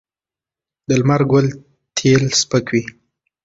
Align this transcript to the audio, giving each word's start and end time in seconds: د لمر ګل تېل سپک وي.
د 0.87 0.89
لمر 0.99 1.21
ګل 1.31 1.47
تېل 1.97 2.23
سپک 2.39 2.65
وي. 2.73 2.83